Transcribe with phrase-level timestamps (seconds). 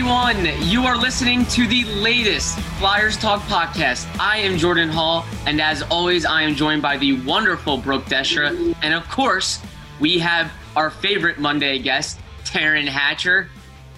[0.00, 0.46] everyone.
[0.62, 4.08] You are listening to the latest Flyers Talk podcast.
[4.18, 8.74] I am Jordan Hall, and as always, I am joined by the wonderful Brooke Destra.
[8.80, 9.60] And of course,
[10.00, 13.50] we have our favorite Monday guest, Taryn Hatcher.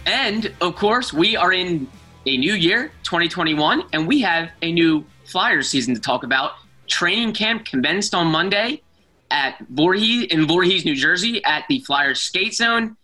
[0.05, 1.87] And of course, we are in
[2.27, 6.54] a new year, 2021, and we have a new Flyers season to talk about.
[6.88, 8.82] Training camp commenced on Monday
[9.30, 12.96] at Voorhees in Voorhees, New Jersey, at the Flyers Skate Zone.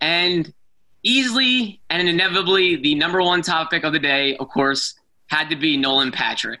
[0.00, 0.52] And
[1.06, 4.94] easily and inevitably the number one topic of the day, of course,
[5.28, 6.60] had to be Nolan Patrick.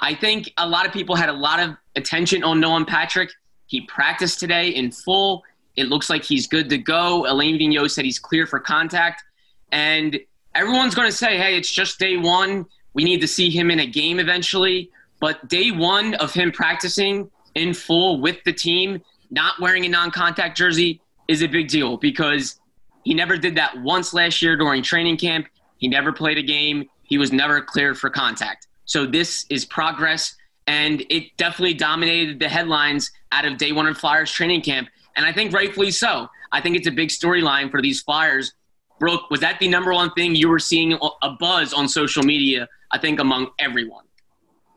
[0.00, 3.30] I think a lot of people had a lot of attention on Nolan Patrick.
[3.66, 5.44] He practiced today in full.
[5.76, 7.24] It looks like he's good to go.
[7.30, 9.22] Alain Vigneault said he's clear for contact.
[9.70, 10.18] And
[10.54, 12.66] everyone's going to say, hey, it's just day one.
[12.94, 14.90] We need to see him in a game eventually.
[15.20, 20.10] But day one of him practicing in full with the team, not wearing a non
[20.10, 22.60] contact jersey, is a big deal because
[23.04, 25.46] he never did that once last year during training camp.
[25.76, 26.88] He never played a game.
[27.02, 28.66] He was never cleared for contact.
[28.86, 30.34] So this is progress,
[30.66, 35.24] and it definitely dominated the headlines out of day one of Flyers training camp, and
[35.24, 36.28] I think rightfully so.
[36.52, 38.52] I think it's a big storyline for these Flyers.
[39.00, 42.68] Brooke, was that the number one thing you were seeing a buzz on social media?
[42.90, 44.03] I think among everyone.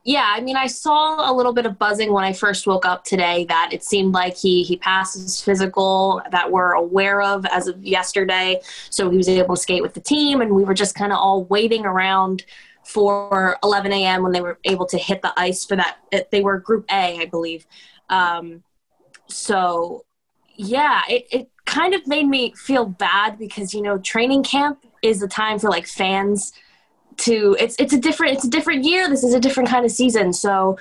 [0.07, 3.03] Yeah, I mean, I saw a little bit of buzzing when I first woke up
[3.03, 7.67] today that it seemed like he he passed his physical that we're aware of as
[7.67, 8.61] of yesterday.
[8.89, 11.19] So he was able to skate with the team, and we were just kind of
[11.19, 12.45] all waiting around
[12.85, 14.23] for 11 a.m.
[14.23, 15.97] when they were able to hit the ice for that.
[16.31, 17.67] They were Group A, I believe.
[18.09, 18.63] Um,
[19.27, 20.05] so
[20.55, 25.19] yeah, it, it kind of made me feel bad because you know training camp is
[25.19, 26.53] the time for like fans
[27.17, 29.09] to it's it's a different it's a different year.
[29.09, 30.33] This is a different kind of season.
[30.33, 30.77] So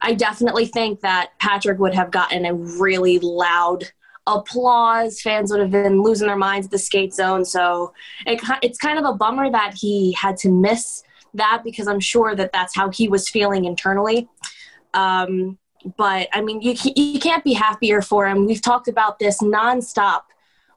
[0.00, 3.90] I definitely think that Patrick would have gotten a really loud
[4.26, 5.20] applause.
[5.20, 7.44] Fans would have been losing their minds at the skate zone.
[7.44, 7.92] So
[8.26, 11.02] it, it's kind of a bummer that he had to miss
[11.34, 14.28] that because I'm sure that that's how he was feeling internally.
[14.94, 15.58] Um,
[15.96, 18.46] but I mean, you you can't be happier for him.
[18.46, 20.22] We've talked about this nonstop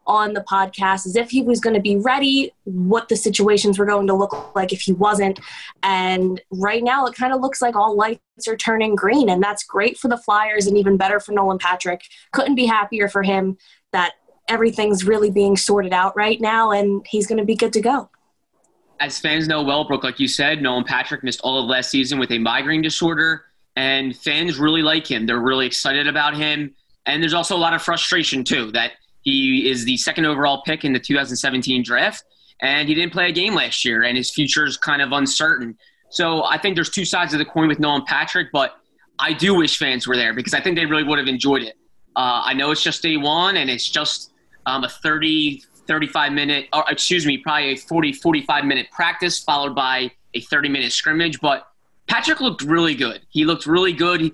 [0.07, 3.85] on the podcast as if he was going to be ready, what the situations were
[3.85, 5.39] going to look like if he wasn't.
[5.84, 9.63] And right now, it kind of looks like all lights are turning green, and that's
[9.63, 12.01] great for the Flyers and even better for Nolan Patrick.
[12.31, 13.57] Couldn't be happier for him
[13.91, 14.13] that
[14.47, 18.09] everything's really being sorted out right now, and he's going to be good to go.
[19.00, 22.19] As fans know well, Brooke, like you said, Nolan Patrick missed all of last season
[22.19, 23.45] with a migraine disorder,
[23.75, 25.25] and fans really like him.
[25.25, 26.75] They're really excited about him.
[27.06, 28.91] And there's also a lot of frustration, too, that
[29.22, 32.24] he is the second overall pick in the 2017 draft,
[32.62, 35.78] and he didn't play a game last year, and his future is kind of uncertain.
[36.09, 38.76] So I think there's two sides of the coin with Nolan Patrick, but
[39.20, 41.78] I do wish fans were there because I think they really would have enjoyed it.
[42.16, 44.32] Uh, I know it's just day one, and it's just
[44.66, 49.76] um, a 30, 35 minute, or excuse me, probably a 40, 45 minute practice followed
[49.76, 51.68] by a 30 minute scrimmage, but
[52.08, 53.22] Patrick looked really good.
[53.30, 54.34] He looked really good he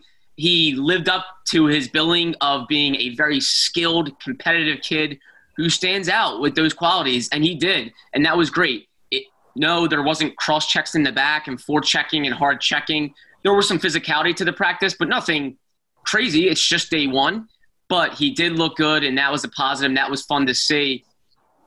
[0.76, 5.20] lived up to his billing of being a very skilled, competitive kid
[5.58, 8.88] who stands out with those qualities, and he did, and that was great.
[9.10, 9.24] It,
[9.56, 13.14] no, there wasn't cross checks in the back and forechecking checking and hard checking.
[13.44, 15.58] There was some physicality to the practice, but nothing
[16.06, 16.48] crazy.
[16.48, 17.48] It's just day one,
[17.90, 19.90] but he did look good, and that was a positive.
[19.90, 21.04] And that was fun to see.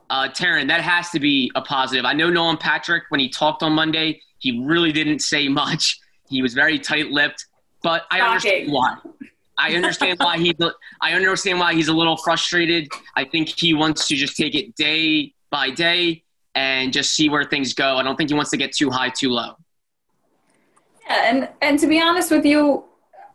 [0.09, 2.05] Uh, Taryn, that has to be a positive.
[2.05, 5.99] I know Nolan Patrick, when he talked on Monday, he really didn't say much.
[6.29, 7.47] He was very tight-lipped
[7.83, 8.97] but I understand why.
[9.59, 10.57] I understand why he.
[11.01, 12.89] I understand why he's a little frustrated.
[13.17, 16.25] I think he wants to just take it day by day
[16.55, 17.97] and just see where things go.
[17.97, 19.55] I don't think he wants to get too high, too low.
[21.07, 22.85] Yeah, and and to be honest with you,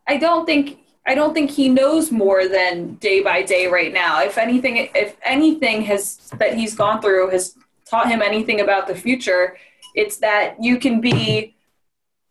[0.07, 4.21] I don't think I don't think he knows more than day by day right now.
[4.23, 7.55] If anything, if anything has that he's gone through has
[7.85, 9.57] taught him anything about the future,
[9.93, 11.54] it's that you can be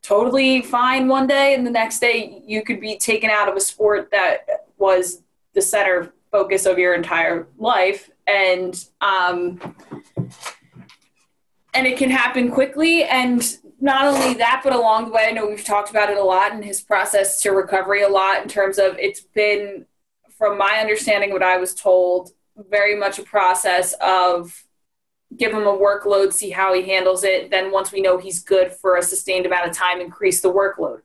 [0.05, 3.61] totally fine one day and the next day you could be taken out of a
[3.61, 5.23] sport that was
[5.55, 9.59] the center focus of your entire life and um,
[11.75, 13.05] and it can happen quickly.
[13.05, 13.43] And
[13.81, 16.53] not only that, but along the way, I know we've talked about it a lot
[16.53, 19.85] in his process to recovery a lot in terms of it's been,
[20.31, 24.64] from my understanding, what I was told, very much a process of
[25.37, 27.51] give him a workload, see how he handles it.
[27.51, 31.01] Then once we know he's good for a sustained amount of time, increase the workload.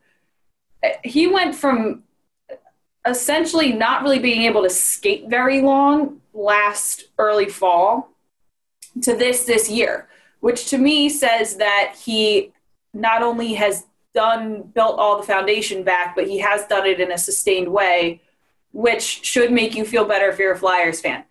[1.04, 2.04] He went from
[3.06, 8.10] essentially not really being able to skate very long last early fall
[9.02, 10.08] to this this year,
[10.40, 12.52] which to me says that he
[12.94, 17.12] not only has done built all the foundation back, but he has done it in
[17.12, 18.22] a sustained way,
[18.72, 21.24] which should make you feel better if you're a Flyers fan.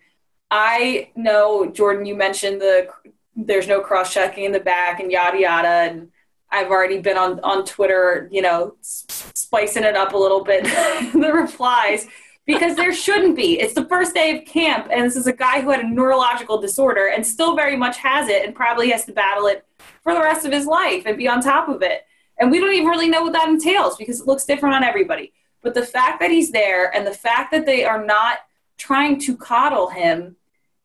[0.51, 2.89] I know Jordan, you mentioned the
[3.35, 6.09] there's no cross checking in the back and yada yada, and
[6.51, 10.63] I've already been on on Twitter, you know, spicing it up a little bit
[11.13, 12.07] the replies
[12.45, 13.59] because there shouldn't be.
[13.59, 16.59] It's the first day of camp, and this is a guy who had a neurological
[16.59, 19.65] disorder and still very much has it, and probably has to battle it
[20.03, 22.05] for the rest of his life and be on top of it.
[22.39, 25.33] And we don't even really know what that entails because it looks different on everybody.
[25.61, 28.39] But the fact that he's there and the fact that they are not
[28.77, 30.37] trying to coddle him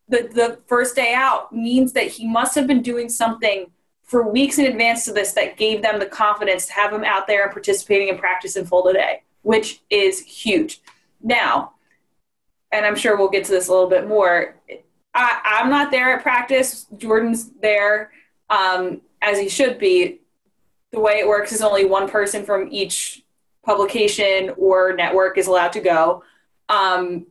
[0.07, 3.71] the, the first day out means that he must have been doing something
[4.03, 7.25] for weeks in advance to this that gave them the confidence to have him out
[7.25, 10.81] there and participating in practice in full today, which is huge.
[11.21, 11.73] Now,
[12.71, 14.55] and I'm sure we'll get to this a little bit more.
[15.13, 16.85] I, I'm not there at practice.
[16.97, 18.11] Jordan's there
[18.49, 20.19] um, as he should be.
[20.91, 23.23] The way it works is only one person from each
[23.65, 26.23] publication or network is allowed to go.
[26.69, 27.25] Um,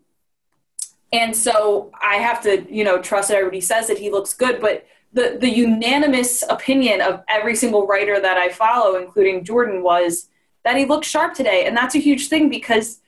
[1.14, 4.60] and so I have to, you know, trust that everybody says that he looks good.
[4.60, 10.28] But the, the unanimous opinion of every single writer that I follow, including Jordan, was
[10.64, 11.66] that he looked sharp today.
[11.66, 12.98] And that's a huge thing because,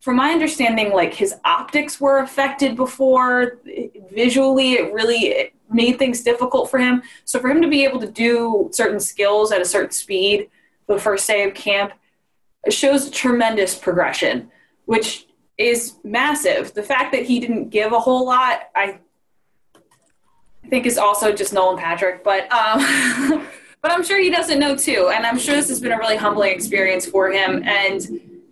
[0.00, 3.60] from my understanding, like his optics were affected before.
[4.10, 7.00] Visually, it really it made things difficult for him.
[7.26, 10.50] So, for him to be able to do certain skills at a certain speed
[10.88, 11.92] the first day of camp
[12.70, 14.50] shows tremendous progression,
[14.86, 15.28] which
[15.58, 16.74] is massive.
[16.74, 18.98] The fact that he didn't give a whole lot, I
[20.68, 23.46] think is also just Nolan Patrick, but um,
[23.82, 26.16] but I'm sure he doesn't know too, and I'm sure this has been a really
[26.16, 27.62] humbling experience for him.
[27.64, 28.02] And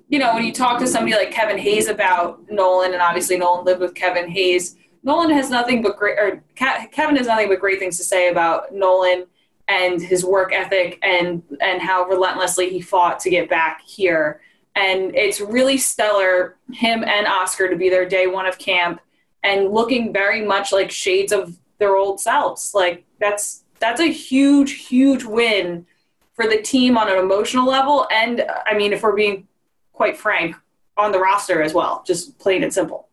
[0.08, 3.64] you know, when you talk to somebody like Kevin Hayes about Nolan, and obviously Nolan
[3.64, 7.78] lived with Kevin Hayes, Nolan has nothing but great, or Kevin has nothing but great
[7.78, 9.26] things to say about Nolan
[9.68, 14.40] and his work ethic and and how relentlessly he fought to get back here.
[14.76, 19.00] And it's really stellar, him and Oskar, to be there day one of camp
[19.42, 22.72] and looking very much like shades of their old selves.
[22.74, 25.86] Like that's that's a huge, huge win
[26.34, 28.06] for the team on an emotional level.
[28.12, 29.48] And I mean, if we're being
[29.92, 30.56] quite frank,
[31.00, 33.08] on the roster as well, just plain and simple.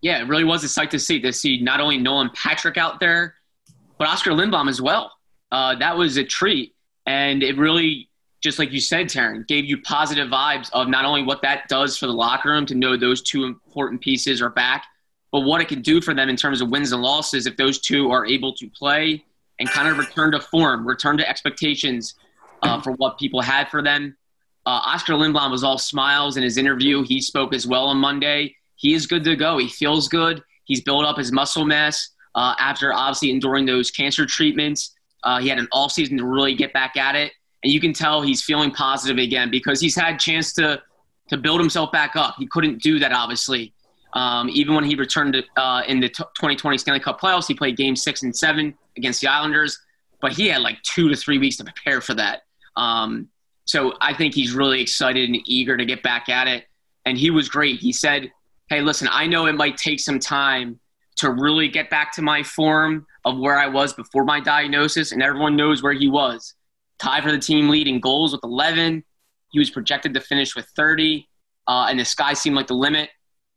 [0.00, 3.00] Yeah, it really was a sight to see to see not only Nolan Patrick out
[3.00, 3.34] there,
[3.98, 5.12] but Oskar Lindblom as well.
[5.52, 6.74] Uh, that was a treat,
[7.06, 8.08] and it really
[8.40, 11.98] just like you said, Taryn, gave you positive vibes of not only what that does
[11.98, 14.86] for the locker room to know those two important pieces are back,
[15.30, 17.78] but what it can do for them in terms of wins and losses if those
[17.78, 19.22] two are able to play
[19.58, 22.14] and kind of return to form, return to expectations
[22.62, 24.16] uh, for what people had for them.
[24.66, 27.02] Uh, Oskar Lindblom was all smiles in his interview.
[27.04, 28.56] He spoke as well on Monday.
[28.76, 29.58] He is good to go.
[29.58, 30.42] He feels good.
[30.64, 34.94] He's built up his muscle mass uh, after obviously enduring those cancer treatments.
[35.24, 37.92] Uh, he had an all season to really get back at it and you can
[37.92, 40.82] tell he's feeling positive again because he's had chance to
[41.28, 42.34] to build himself back up.
[42.38, 43.72] He couldn't do that obviously.
[44.12, 47.54] Um, even when he returned to, uh, in the t- 2020 Stanley Cup playoffs, he
[47.54, 49.78] played Game Six and Seven against the Islanders,
[50.20, 52.42] but he had like two to three weeks to prepare for that.
[52.76, 53.28] Um,
[53.66, 56.64] so I think he's really excited and eager to get back at it.
[57.06, 57.78] And he was great.
[57.78, 58.32] He said,
[58.68, 60.80] "Hey, listen, I know it might take some time
[61.16, 65.22] to really get back to my form of where I was before my diagnosis, and
[65.22, 66.54] everyone knows where he was."
[67.00, 69.02] Tied for the team lead in goals with 11.
[69.52, 71.26] He was projected to finish with 30,
[71.66, 73.10] uh, and the sky seemed like the limit.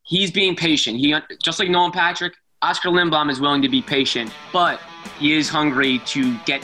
[0.03, 0.97] He's being patient.
[0.97, 4.79] He just like Nolan Patrick, Oskar Lindblom is willing to be patient, but
[5.19, 6.63] he is hungry to get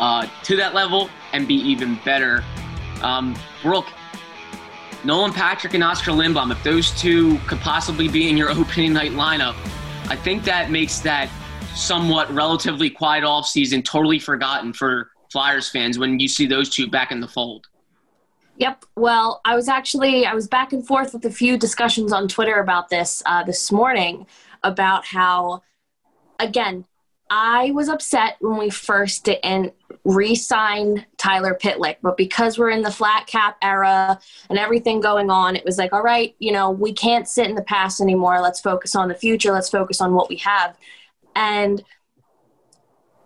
[0.00, 2.42] uh, to that level and be even better.
[3.02, 3.88] Um, Brooke,
[5.04, 9.12] Nolan Patrick and Oscar Lindblom, if those two could possibly be in your opening night
[9.12, 9.54] lineup,
[10.08, 11.28] I think that makes that
[11.74, 16.88] somewhat relatively quiet off season totally forgotten for Flyers fans when you see those two
[16.88, 17.66] back in the fold?
[18.58, 18.84] Yep.
[18.94, 22.60] Well, I was actually I was back and forth with a few discussions on Twitter
[22.60, 24.28] about this uh, this morning
[24.62, 25.64] about how,
[26.38, 26.84] again,
[27.28, 29.74] I was upset when we first didn't
[30.04, 35.56] re-sign Tyler Pitlick, but because we're in the flat cap era and everything going on,
[35.56, 38.40] it was like, all right, you know, we can't sit in the past anymore.
[38.40, 39.50] Let's focus on the future.
[39.50, 40.76] Let's focus on what we have.
[41.34, 41.82] And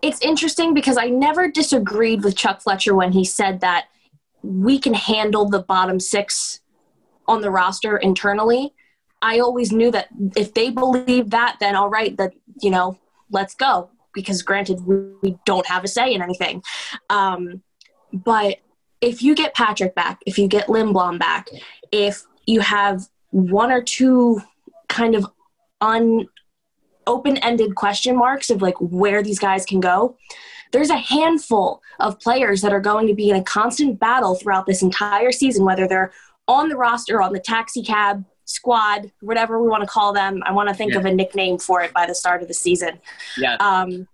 [0.01, 3.87] it's interesting because I never disagreed with Chuck Fletcher when he said that
[4.41, 6.61] we can handle the bottom six
[7.27, 8.73] on the roster internally.
[9.21, 12.97] I always knew that if they believe that, then all right, that you know,
[13.29, 13.89] let's go.
[14.13, 16.63] Because granted, we don't have a say in anything.
[17.09, 17.61] Um,
[18.11, 18.57] but
[19.01, 21.47] if you get Patrick back, if you get Lindblom back,
[21.91, 24.41] if you have one or two
[24.87, 25.27] kind of
[25.81, 26.27] un
[27.09, 30.15] open-ended question marks of like where these guys can go.
[30.71, 34.67] There's a handful of players that are going to be in a constant battle throughout
[34.67, 36.11] this entire season whether they're
[36.47, 40.41] on the roster on the taxi cab squad whatever we want to call them.
[40.45, 40.99] I want to think yeah.
[40.99, 42.99] of a nickname for it by the start of the season.
[43.37, 43.55] Yeah.
[43.59, 44.07] Um,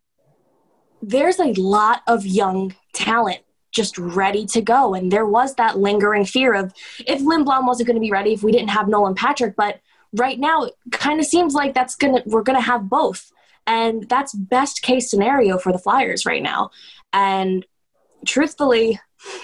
[1.01, 3.39] there's a lot of young talent
[3.71, 6.73] just ready to go and there was that lingering fear of
[7.05, 9.81] if lindblom wasn't going to be ready if we didn't have nolan patrick but
[10.15, 13.31] right now it kind of seems like that's gonna we're gonna have both.
[13.67, 16.69] And that's best case scenario for the flyers right now.
[17.13, 17.65] And
[18.25, 18.99] truthfully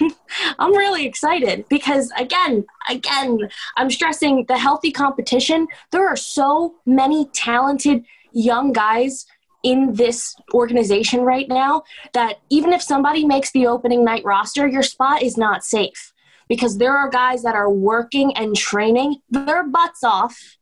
[0.58, 3.38] i'm really excited because again again
[3.76, 5.66] i'm stressing the healthy competition.
[5.90, 9.26] There are so many talented young guys
[9.62, 11.82] in this organization right now
[12.14, 16.12] that even if somebody makes the opening night roster your spot is not safe.
[16.48, 20.58] Because there are guys that are working and training their butts off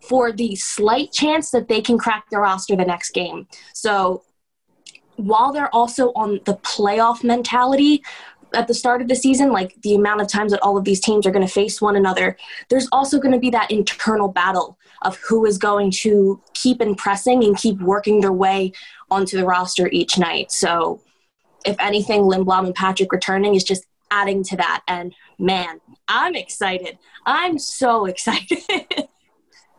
[0.00, 3.46] for the slight chance that they can crack the roster the next game.
[3.74, 4.22] So
[5.16, 8.02] while they're also on the playoff mentality
[8.54, 11.00] at the start of the season, like the amount of times that all of these
[11.00, 12.36] teams are going to face one another,
[12.70, 17.44] there's also going to be that internal battle of who is going to keep impressing
[17.44, 18.72] and keep working their way
[19.10, 20.50] onto the roster each night.
[20.50, 21.02] So
[21.66, 24.82] if anything, Lindblom and Patrick returning is just adding to that.
[24.88, 26.98] And man, I'm excited.
[27.26, 29.08] I'm so excited.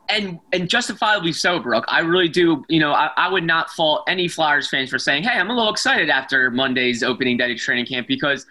[0.09, 1.85] And and justifiably so, Brooke.
[1.87, 2.65] I really do.
[2.67, 5.55] You know, I, I, would not fault any Flyers fans for saying, "Hey, I'm a
[5.55, 8.45] little excited after Monday's opening day training camp," because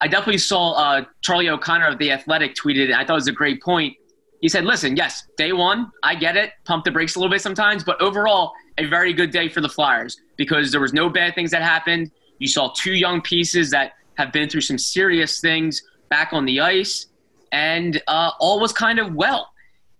[0.00, 2.88] I definitely saw uh, Charlie O'Connor of the Athletic tweeted.
[2.88, 2.92] It.
[2.92, 3.96] I thought it was a great point.
[4.40, 6.52] He said, "Listen, yes, day one, I get it.
[6.64, 9.68] Pump the brakes a little bit sometimes, but overall, a very good day for the
[9.68, 12.10] Flyers because there was no bad things that happened.
[12.38, 16.60] You saw two young pieces that have been through some serious things back on the
[16.60, 17.06] ice,
[17.52, 19.50] and uh, all was kind of well."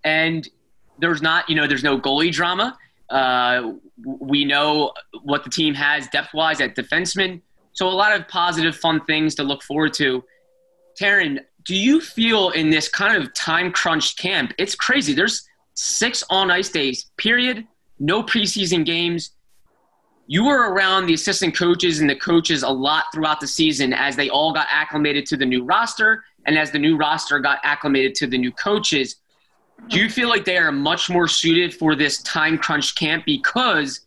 [0.04, 0.49] And
[1.02, 2.78] there's not, you know, there's no goalie drama.
[3.11, 3.73] Uh,
[4.04, 4.92] we know
[5.25, 7.40] what the team has depth wise at defenseman.
[7.73, 10.23] So a lot of positive, fun things to look forward to.
[10.99, 14.54] Taryn, do you feel in this kind of time crunched camp?
[14.59, 15.12] It's crazy.
[15.12, 17.66] There's six on ice days, period.
[17.99, 19.32] No preseason games.
[20.28, 24.14] You were around the assistant coaches and the coaches a lot throughout the season as
[24.14, 28.14] they all got acclimated to the new roster and as the new roster got acclimated
[28.16, 29.16] to the new coaches.
[29.89, 34.07] Do you feel like they are much more suited for this time crunch camp because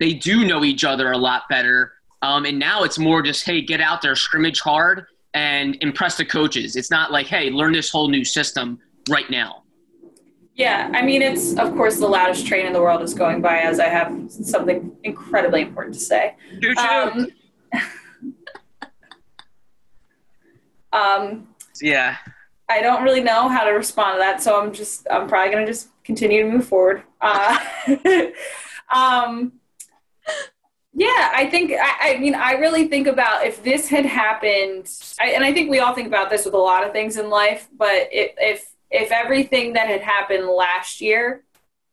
[0.00, 1.92] they do know each other a lot better?
[2.22, 6.24] Um, and now it's more just, hey, get out there, scrimmage hard, and impress the
[6.24, 6.74] coaches.
[6.74, 8.80] It's not like, hey, learn this whole new system
[9.10, 9.64] right now.
[10.54, 13.58] Yeah, I mean, it's of course the loudest train in the world is going by
[13.58, 16.36] as I have something incredibly important to say.
[16.78, 17.26] Um,
[20.92, 21.48] um,
[21.82, 22.16] yeah.
[22.68, 25.66] I don't really know how to respond to that, so I'm just I'm probably gonna
[25.66, 27.02] just continue to move forward.
[27.20, 27.58] Uh,
[28.94, 29.52] um,
[30.94, 34.90] yeah, I think I, I, mean I really think about if this had happened,
[35.20, 37.28] I, and I think we all think about this with a lot of things in
[37.28, 37.68] life.
[37.76, 41.42] But if if if everything that had happened last year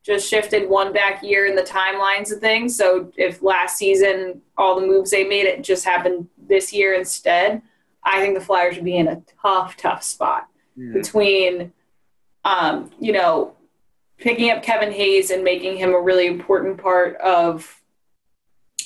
[0.03, 4.79] just shifted one back year in the timelines of things, so if last season all
[4.79, 7.61] the moves they made it just happened this year instead,
[8.03, 10.47] I think the Flyers would be in a tough, tough spot
[10.93, 11.73] between,
[12.45, 13.55] um, you know,
[14.17, 17.81] picking up Kevin Hayes and making him a really important part of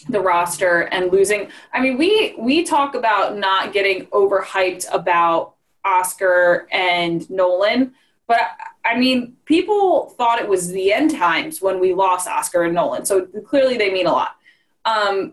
[0.09, 1.49] the roster and losing.
[1.73, 7.93] I mean, we we talk about not getting overhyped about Oskar and Nolan,
[8.27, 8.41] but
[8.83, 13.05] I mean, people thought it was the end times when we lost Oskar and Nolan.
[13.05, 14.35] So clearly, they mean a lot.
[14.85, 15.31] Um,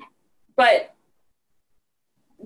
[0.56, 0.91] but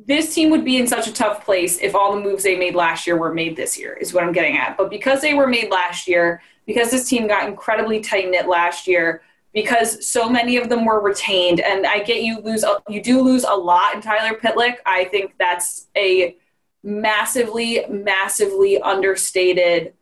[0.05, 2.75] this team would be in such a tough place if all the moves they made
[2.75, 4.77] last year were made this year, is what I'm getting at.
[4.77, 8.87] But because they were made last year, because this team got incredibly tight knit last
[8.87, 9.23] year,
[9.55, 13.45] because so many of them were retained, and I get you lose, you do lose
[13.45, 14.77] a lot in Tyler Pitlick.
[14.85, 16.37] I think that's a
[16.83, 19.95] massively, massively understated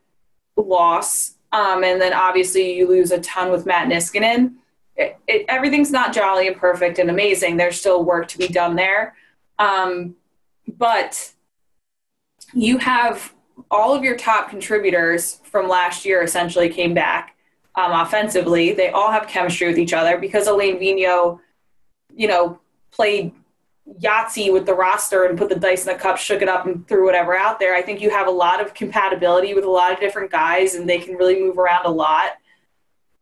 [0.57, 1.35] loss.
[1.53, 4.55] Um, and then obviously you lose a ton with Matt Niskanen.
[4.97, 7.57] It, it, everything's not jolly and perfect and amazing.
[7.57, 9.15] There's still work to be done there.
[9.59, 10.17] Um,
[10.67, 11.33] but
[12.53, 13.35] you have
[13.71, 17.37] all of your top contributors from last year essentially came back
[17.75, 18.73] um, offensively.
[18.73, 21.41] They all have chemistry with each other because Alain Vigneault,
[22.15, 23.33] you know, played
[24.01, 26.87] Yahtzee with the roster and put the dice in the cup, shook it up, and
[26.89, 27.75] threw whatever out there.
[27.75, 30.89] I think you have a lot of compatibility with a lot of different guys, and
[30.89, 32.31] they can really move around a lot.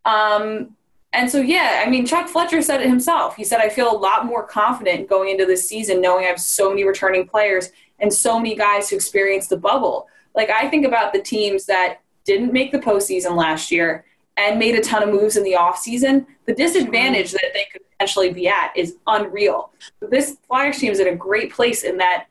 [0.05, 0.77] Um,
[1.13, 3.37] and so, yeah, I mean, Chuck Fletcher said it himself.
[3.37, 6.41] He said, I feel a lot more confident going into this season knowing I have
[6.41, 10.09] so many returning players and so many guys who experienced the bubble.
[10.35, 14.07] Like, I think about the teams that didn't make the postseason last year
[14.39, 16.25] and made a ton of moves in the offseason.
[16.47, 17.37] The disadvantage mm-hmm.
[17.43, 19.73] that they could potentially be at is unreal.
[20.01, 22.27] This Flyers team is in a great place in that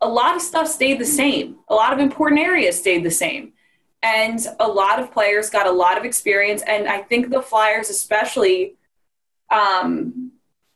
[0.00, 3.52] a lot of stuff stayed the same, a lot of important areas stayed the same
[4.02, 6.62] and a lot of players got a lot of experience.
[6.66, 8.76] And i think the flyers especially
[9.50, 10.32] um,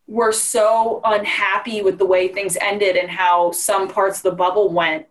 [0.06, 4.72] were so unhappy with the way things ended and how some parts of the bubble
[4.72, 5.06] went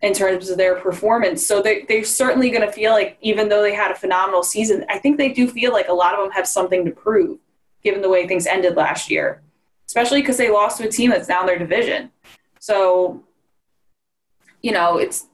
[0.00, 1.46] in terms of their performance.
[1.46, 4.84] So they, they're certainly going to feel like even though they had a phenomenal season
[4.88, 7.38] i think they do feel like a lot of them have something to prove
[7.82, 9.42] given the way things ended last year
[9.90, 12.12] especially because they lost to a team that's down their division.
[12.60, 13.24] So
[14.62, 15.26] you know it's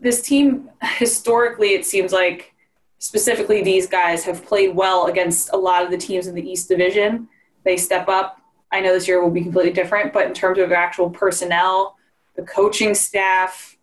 [0.00, 2.54] this team historically it seems like
[3.00, 6.68] specifically these guys have played well against a lot of the teams in the East
[6.68, 7.28] Division.
[7.64, 8.38] They step up.
[8.70, 11.96] I know this year will be completely different, but in terms of actual personnel,
[12.36, 13.76] the coaching staff,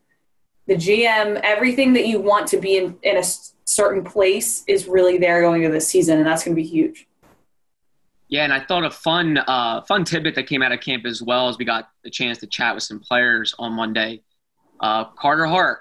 [0.68, 3.24] the GM, everything that you want to be in, in a
[3.66, 7.08] certain place is really there going into this season, and that's going to be huge.
[8.30, 11.24] Yeah, and I thought a fun, uh, fun tidbit that came out of camp as
[11.24, 14.22] well as we got the chance to chat with some players on Monday.
[14.80, 15.80] Uh, Carter Hart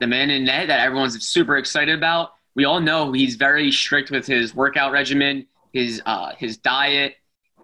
[0.00, 2.32] the man in net that everyone's super excited about.
[2.54, 7.16] We all know he's very strict with his workout regimen, his uh, his diet.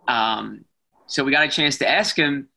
[0.06, 0.64] Um,
[1.06, 2.48] so we got a chance to ask him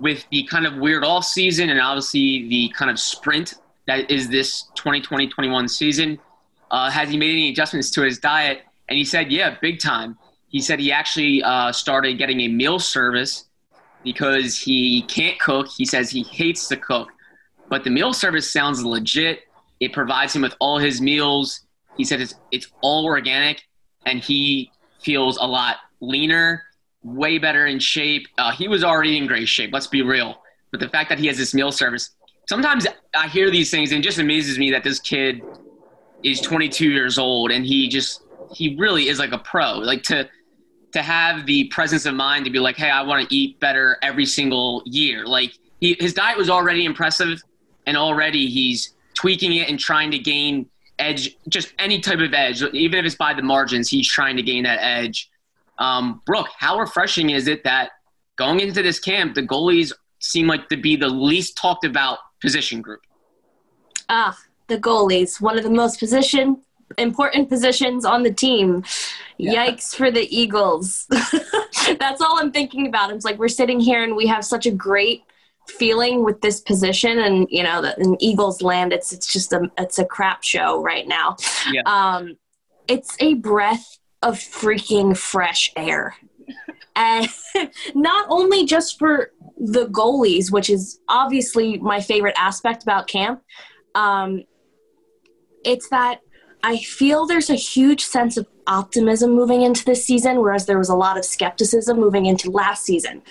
[0.00, 3.54] with the kind of weird off season and obviously the kind of sprint
[3.86, 6.18] that is this 2020-21 season.
[6.70, 8.62] Uh, has he made any adjustments to his diet?
[8.88, 10.18] And he said, yeah, big time.
[10.48, 13.46] He said he actually uh, started getting a meal service
[14.02, 15.68] because he can't cook.
[15.68, 17.10] He says he hates to cook.
[17.68, 19.40] But the meal service sounds legit.
[19.80, 21.60] It provides him with all his meals.
[21.96, 23.62] He said it's it's all organic,
[24.04, 26.62] and he feels a lot leaner,
[27.02, 28.26] way better in shape.
[28.38, 29.70] Uh, he was already in great shape.
[29.72, 30.42] Let's be real.
[30.70, 32.10] But the fact that he has this meal service,
[32.48, 35.42] sometimes I hear these things and it just amazes me that this kid
[36.22, 39.74] is 22 years old and he just he really is like a pro.
[39.74, 40.28] Like to
[40.92, 43.98] to have the presence of mind to be like, hey, I want to eat better
[44.02, 45.26] every single year.
[45.26, 47.42] Like he, his diet was already impressive
[47.86, 50.68] and already he's tweaking it and trying to gain
[50.98, 54.42] edge, just any type of edge, even if it's by the margins, he's trying to
[54.42, 55.30] gain that edge.
[55.78, 57.90] Um, Brooke, how refreshing is it that
[58.36, 62.80] going into this camp, the goalies seem like to be the least talked about position
[62.80, 63.00] group?
[64.08, 66.62] Ah, the goalies, one of the most position
[66.98, 68.84] important positions on the team.
[69.38, 69.66] Yeah.
[69.66, 71.06] Yikes for the Eagles.
[71.98, 73.12] That's all I'm thinking about.
[73.12, 75.24] It's like we're sitting here and we have such a great
[75.68, 79.98] feeling with this position and you know in eagles land it's it's just a it's
[79.98, 81.36] a crap show right now
[81.72, 81.82] yeah.
[81.86, 82.36] um
[82.88, 86.14] it's a breath of freaking fresh air
[86.94, 87.28] and
[87.94, 93.42] not only just for the goalies which is obviously my favorite aspect about camp
[93.94, 94.44] um
[95.64, 96.20] it's that
[96.62, 100.88] I feel there's a huge sense of optimism moving into this season, whereas there was
[100.88, 103.22] a lot of skepticism moving into last season.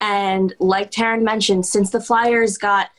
[0.00, 2.90] And like Taryn mentioned, since the Flyers got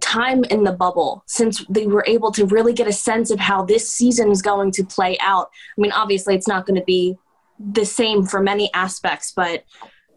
[0.00, 3.64] time in the bubble, since they were able to really get a sense of how
[3.64, 7.16] this season is going to play out, I mean, obviously it's not going to be
[7.58, 9.64] the same for many aspects, but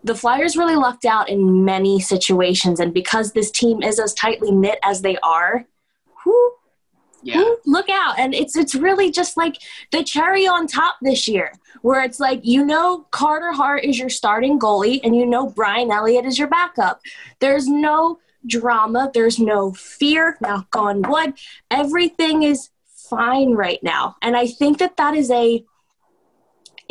[0.03, 2.79] the Flyers really lucked out in many situations.
[2.79, 5.65] And because this team is as tightly knit as they are,
[6.25, 6.51] whoo,
[7.23, 7.43] yeah.
[7.65, 8.17] look out.
[8.17, 9.57] And it's it's really just like
[9.91, 14.09] the cherry on top this year, where it's like you know Carter Hart is your
[14.09, 17.01] starting goalie and you know Brian Elliott is your backup.
[17.39, 21.33] There's no drama, there's no fear, knock on wood.
[21.69, 24.15] Everything is fine right now.
[24.21, 25.63] And I think that that is a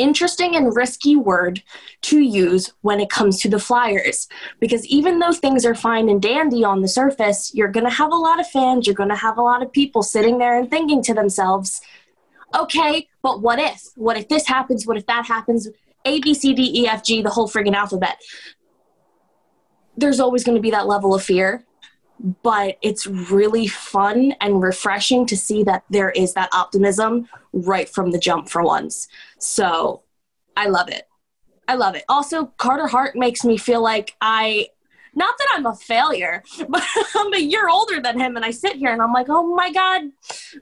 [0.01, 1.63] interesting and risky word
[2.03, 4.29] to use when it comes to the Flyers.
[4.59, 8.13] Because even though things are fine and dandy on the surface, you're going to have
[8.13, 10.71] a lot of fans, you're going to have a lot of people sitting there and
[10.71, 11.81] thinking to themselves,
[12.55, 13.83] okay, but what if?
[13.97, 14.87] What if this happens?
[14.87, 15.69] What if that happens?
[16.05, 18.19] A, B, C, D, E, F, G, the whole friggin' alphabet.
[19.97, 21.65] There's always going to be that level of fear
[22.43, 28.11] but it's really fun and refreshing to see that there is that optimism right from
[28.11, 29.09] the jump for once.
[29.39, 30.03] So
[30.57, 31.09] I love it.
[31.67, 32.05] I love it.
[32.09, 34.69] Also, Carter Hart makes me feel like I,
[35.15, 36.85] not that I'm a failure, but
[37.17, 38.37] I'm a year older than him.
[38.37, 40.03] And I sit here and I'm like, oh my God,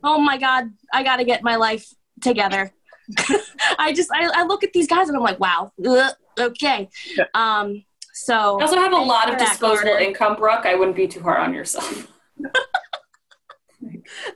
[0.04, 2.72] oh my God, I got to get my life together.
[3.78, 6.88] I just, I, I, look at these guys and I'm like, wow, ugh, Okay.
[7.34, 7.84] Um,
[8.24, 10.04] so I also have a lot of disposable Carter.
[10.04, 10.66] income, Brooke.
[10.66, 12.10] I wouldn't be too hard on yourself.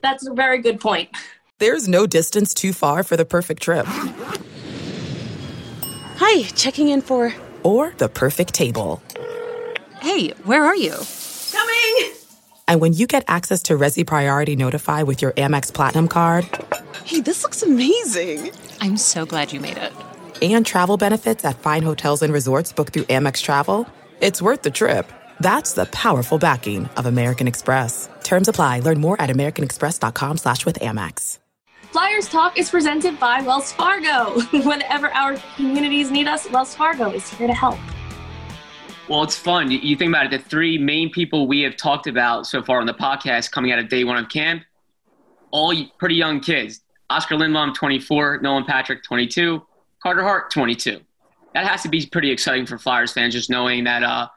[0.01, 1.09] That's a very good point.
[1.59, 3.85] There's no distance too far for the perfect trip.
[6.17, 7.33] Hi, checking in for.
[7.63, 9.01] Or the perfect table.
[10.01, 10.95] Hey, where are you?
[11.51, 12.13] Coming!
[12.67, 16.47] And when you get access to Resy Priority Notify with your Amex Platinum card
[17.05, 18.51] Hey, this looks amazing.
[18.79, 19.91] I'm so glad you made it.
[20.41, 23.87] And travel benefits at fine hotels and resorts booked through Amex Travel,
[24.19, 25.11] it's worth the trip.
[25.39, 28.09] That's the powerful backing of American Express.
[28.23, 28.79] Terms apply.
[28.79, 31.39] Learn more at americanexpress.com slash with Amex.
[31.91, 34.39] Flyers Talk is presented by Wells Fargo.
[34.65, 37.77] Whenever our communities need us, Wells Fargo is here to help.
[39.07, 39.69] Well, it's fun.
[39.69, 42.79] You- You think about it, the three main people we have talked about so far
[42.79, 44.63] on the podcast coming out of day one of camp,
[45.51, 46.81] all pretty young kids.
[47.09, 49.61] Oskar Lindblom, 24, Nolan Patrick, 22,
[50.03, 50.99] Carter Hart, 22.
[51.53, 54.27] That has to be pretty exciting for Flyers fans, just knowing that, uh,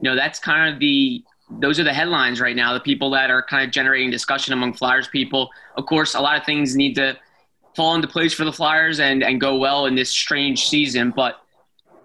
[0.00, 1.22] you know, that's kind of the,
[1.60, 4.74] those are the headlines right now, the people that are kind of generating discussion among
[4.74, 5.48] Flyers people.
[5.76, 7.16] Of course, a lot of things need to
[7.76, 11.36] fall into place for the Flyers and, and go well in this strange season, but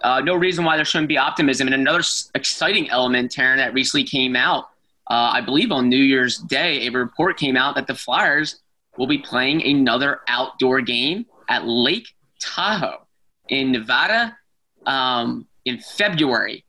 [0.04, 1.68] uh, no reason why there shouldn't be optimism.
[1.68, 2.04] And another
[2.36, 4.66] exciting element, Taryn, that recently came out,
[5.10, 8.60] uh, I believe on New Year's Day, a report came out that the Flyers
[8.96, 13.07] will be playing another outdoor game at Lake Tahoe
[13.50, 14.38] in Nevada
[14.86, 16.66] um, in February.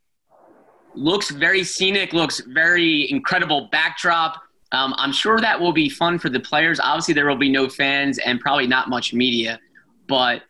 [0.95, 4.43] Looks very scenic, looks very incredible backdrop.
[4.73, 6.81] Um, I'm sure that will be fun for the players.
[6.81, 9.59] Obviously, there will be no fans and probably not much media,
[10.09, 10.43] but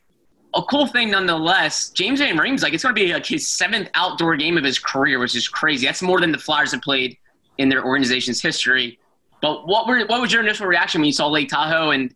[0.54, 1.90] a cool thing nonetheless.
[1.90, 5.18] James van Riemsdyk it's going to be like his seventh outdoor game of his career,
[5.18, 5.86] which is crazy.
[5.86, 7.16] That's more than the Flyers have played
[7.58, 8.98] in their organization's history.
[9.40, 12.14] But what were what was your initial reaction when you saw Lake Tahoe and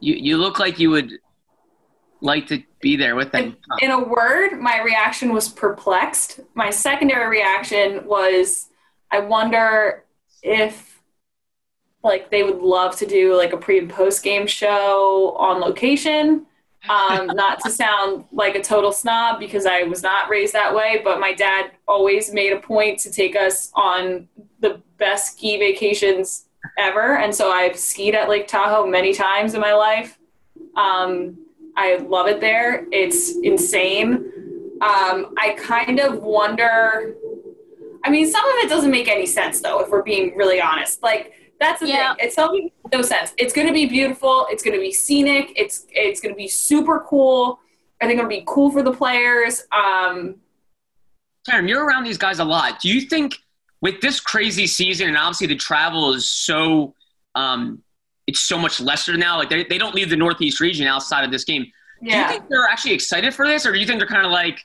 [0.00, 1.12] you you look like you would
[2.20, 3.56] like to be there with them?
[3.80, 6.40] In a word, my reaction was perplexed.
[6.54, 8.68] My secondary reaction was
[9.10, 10.04] I wonder
[10.42, 11.00] if
[12.02, 16.46] like they would love to do like a pre and post game show on location.
[16.88, 21.00] Um, not to sound like a total snob because I was not raised that way,
[21.02, 24.28] but my dad always made a point to take us on
[24.60, 26.46] the best ski vacations
[26.78, 27.16] ever.
[27.16, 30.18] And so I've skied at Lake Tahoe many times in my life.
[30.76, 31.38] Um,
[31.78, 32.86] I love it there.
[32.90, 34.32] It's insane.
[34.80, 37.14] Um, I kind of wonder.
[38.04, 41.02] I mean, some of it doesn't make any sense, though, if we're being really honest.
[41.02, 42.14] Like, that's the Yeah.
[42.14, 42.26] thing.
[42.26, 43.32] It's something no sense.
[43.36, 44.46] It's going to be beautiful.
[44.50, 45.52] It's going to be scenic.
[45.56, 47.60] It's it's going to be super cool.
[48.00, 49.64] I think it'll be cool for the players.
[49.72, 50.36] Um,
[51.48, 52.80] Taryn, you're around these guys a lot.
[52.80, 53.36] Do you think
[53.80, 56.94] with this crazy season and obviously the travel is so
[57.34, 57.82] um,
[58.28, 59.38] it's so much lesser now.
[59.38, 61.72] Like they, they don't leave the Northeast region outside of this game.
[62.00, 62.12] Yeah.
[62.12, 64.30] Do you think they're actually excited for this, or do you think they're kind of
[64.30, 64.64] like,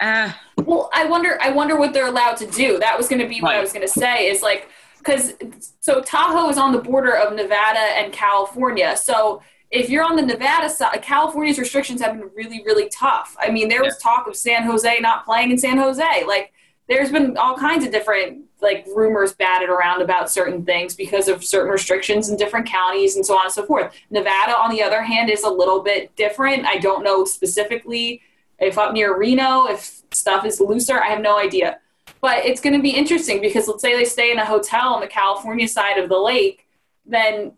[0.00, 0.32] eh?
[0.58, 1.38] Well, I wonder.
[1.40, 2.78] I wonder what they're allowed to do.
[2.80, 4.26] That was going to be what I was going to say.
[4.26, 5.34] Is like because
[5.80, 8.96] so Tahoe is on the border of Nevada and California.
[8.96, 9.40] So
[9.70, 13.36] if you're on the Nevada side, California's restrictions have been really, really tough.
[13.38, 16.24] I mean, there was talk of San Jose not playing in San Jose.
[16.26, 16.52] Like,
[16.88, 21.44] there's been all kinds of different like rumors batted around about certain things because of
[21.44, 23.94] certain restrictions in different counties and so on and so forth.
[24.10, 26.64] Nevada, on the other hand, is a little bit different.
[26.64, 28.22] I don't know specifically
[28.58, 31.78] if up near Reno, if stuff is looser, I have no idea.
[32.20, 35.00] But it's going to be interesting because let's say they stay in a hotel on
[35.00, 36.66] the California side of the lake,
[37.04, 37.52] then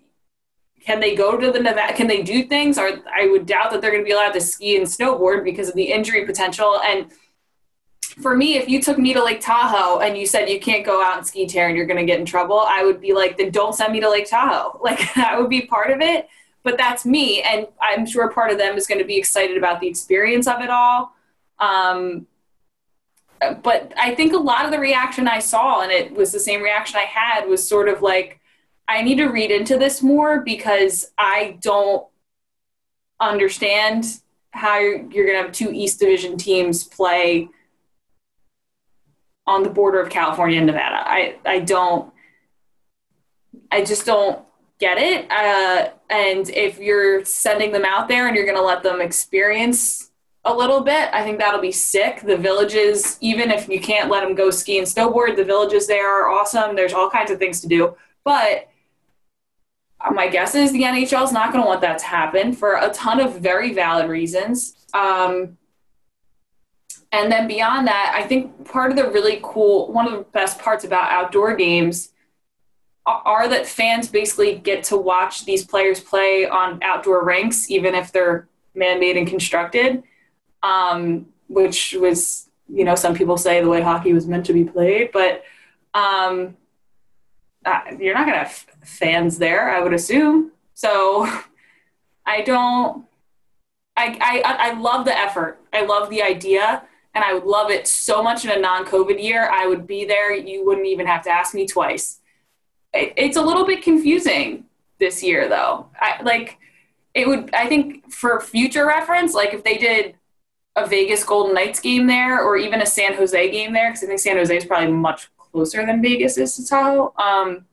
[0.81, 1.93] can they go to the Nevada?
[1.93, 2.79] Can they do things?
[2.79, 5.69] Or I would doubt that they're going to be allowed to ski and snowboard because
[5.69, 6.81] of the injury potential.
[6.81, 7.11] And
[8.21, 11.03] for me, if you took me to Lake Tahoe and you said you can't go
[11.03, 13.37] out and ski tear and you're going to get in trouble, I would be like,
[13.37, 14.79] then don't send me to Lake Tahoe.
[14.89, 16.29] Like that would be part of it.
[16.63, 19.81] But that's me, and I'm sure part of them is going to be excited about
[19.81, 21.15] the experience of it all.
[21.59, 22.27] Um,
[23.63, 26.61] but I think a lot of the reaction I saw, and it was the same
[26.61, 28.41] reaction I had, was sort of like,
[28.89, 32.07] I need to read into this more because I don't
[33.21, 37.49] understand how you're, you're going to have two East Division teams play
[39.49, 41.03] on the border of California and Nevada.
[41.09, 42.13] I, I don't,
[43.73, 44.45] I just don't
[44.79, 45.31] get it.
[45.31, 50.11] Uh, and if you're sending them out there and you're going to let them experience
[50.45, 52.21] a little bit, I think that'll be sick.
[52.21, 56.09] The villages, even if you can't let them go ski and snowboard, the villages there
[56.09, 56.77] are awesome.
[56.77, 57.97] There's all kinds of things to do.
[58.25, 58.69] But
[60.01, 62.75] uh, my guess is the NHL is not going to want that to happen for
[62.75, 64.87] a ton of very valid reasons.
[64.95, 65.58] Um,
[67.13, 70.59] and then beyond that, I think part of the really cool, one of the best
[70.59, 72.13] parts about outdoor games
[73.07, 78.13] are, that fans basically get to watch these players play on outdoor rinks, even if
[78.13, 80.03] they're man made and constructed.
[80.63, 84.65] Um, which was, you know, some people say the way hockey was meant to be
[84.65, 85.45] played, but
[85.95, 86.57] um,
[87.65, 90.53] uh, you're not going to have fans there, I would assume.
[90.75, 91.27] So
[92.27, 93.05] I don't.
[93.97, 95.59] I, I I love the effort.
[95.73, 96.85] I love the idea,
[97.19, 99.51] and I would love it so much in a non-COVID year.
[99.51, 100.33] I would be there.
[100.33, 102.21] You wouldn't even have to ask me twice.
[102.95, 104.67] It, it's a little bit confusing
[105.01, 105.87] this year, though.
[105.99, 106.59] I like
[107.15, 107.53] it would.
[107.53, 110.15] I think for future reference, like if they did
[110.77, 114.07] a Vegas Golden Knights game there, or even a San Jose game there, because I
[114.07, 117.13] think San Jose is probably much closer than Vegas is to Tahoe.
[117.17, 117.67] Um,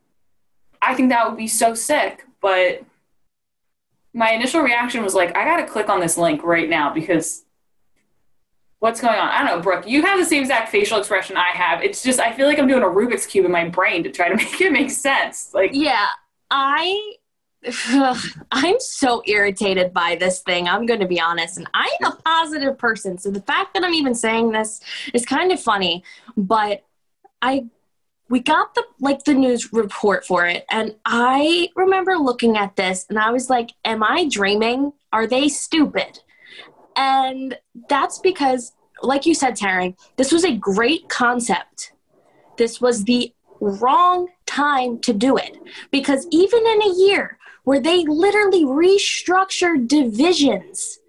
[0.81, 2.84] I think that would be so sick, but
[4.12, 7.44] my initial reaction was like, I gotta click on this link right now because
[8.79, 9.29] what's going on?
[9.29, 9.88] I don't know, Brooke.
[9.88, 11.83] You have the same exact facial expression I have.
[11.83, 14.29] It's just I feel like I'm doing a Rubik's cube in my brain to try
[14.29, 15.51] to make it make sense.
[15.53, 16.07] Like, yeah,
[16.49, 17.15] I.
[18.51, 20.67] I'm so irritated by this thing.
[20.67, 21.57] I'm going to be honest.
[21.57, 23.17] And I'm a positive person.
[23.17, 24.81] So the fact that I'm even saying this
[25.15, 26.03] is kind of funny.
[26.38, 26.83] But
[27.41, 27.65] I
[28.29, 33.05] we got the like the news report for it and i remember looking at this
[33.09, 36.19] and i was like am i dreaming are they stupid
[36.95, 37.58] and
[37.89, 41.91] that's because like you said taryn this was a great concept
[42.58, 45.58] this was the wrong time to do it
[45.91, 50.99] because even in a year where they literally restructured divisions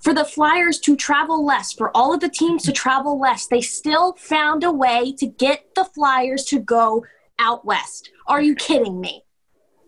[0.00, 3.60] for the Flyers to travel less, for all of the teams to travel less, they
[3.60, 7.04] still found a way to get the Flyers to go
[7.38, 8.10] out west.
[8.26, 9.24] Are you kidding me?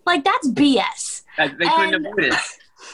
[0.05, 1.23] Like that's BS.
[1.39, 2.35] They couldn't and avoid it.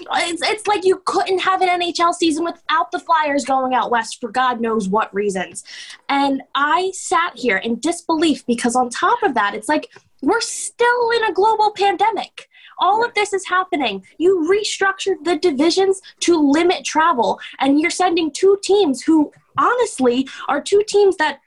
[0.01, 4.21] It's, it's like you couldn't have an NHL season without the Flyers going out west
[4.21, 5.65] for God knows what reasons.
[6.09, 9.91] And I sat here in disbelief because, on top of that, it's like
[10.23, 12.49] we're still in a global pandemic.
[12.79, 14.05] All of this is happening.
[14.19, 20.61] You restructured the divisions to limit travel, and you're sending two teams who, honestly, are
[20.61, 21.41] two teams that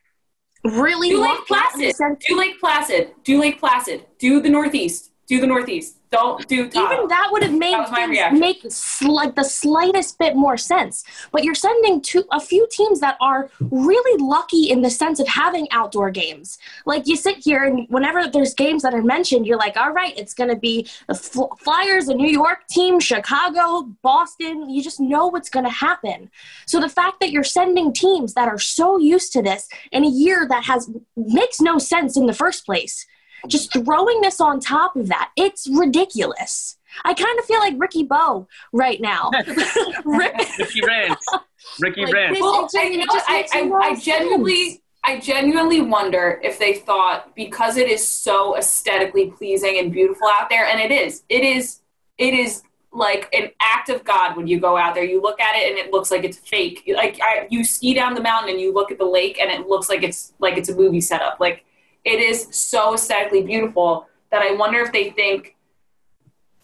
[0.64, 1.96] really do Lake Placid.
[2.28, 3.12] Do Lake Placid.
[3.24, 4.06] Do Lake Placid.
[4.18, 5.09] Do the Northeast.
[5.30, 6.00] Do the Northeast.
[6.10, 6.92] Don't do Tahoe.
[6.92, 8.66] Even that would have made things make
[9.04, 11.04] like the slightest bit more sense.
[11.32, 15.28] But you're sending to a few teams that are really lucky in the sense of
[15.28, 16.58] having outdoor games.
[16.88, 20.18] Like you sit here and whenever there's games that are mentioned, you're like, all right,
[20.18, 24.68] it's going to be the Flyers, a New York team, Chicago, Boston.
[24.68, 26.32] You just know what's going to happen.
[26.66, 30.10] So the fact that you're sending teams that are so used to this in a
[30.10, 33.06] year that has makes no sense in the first place
[33.48, 36.78] just throwing this on top of that, it's ridiculous.
[37.06, 39.32] I kind of feel like Ricky Bo right now.
[40.06, 41.26] Ricky Rance.
[41.80, 42.38] Ricky like, Rance.
[42.42, 48.06] Well, I, I, I, I genuinely, I genuinely wonder if they thought because it is
[48.06, 51.82] so aesthetically pleasing and beautiful out there, and it is, it is,
[52.18, 55.04] it is like an act of God when you go out there.
[55.04, 56.90] You look at it and it looks like it's fake.
[56.94, 59.68] Like I, you ski down the mountain and you look at the lake and it
[59.68, 61.40] looks like it's like it's a movie setup.
[61.40, 61.66] Like
[62.06, 65.56] it is so aesthetically beautiful that I wonder if they think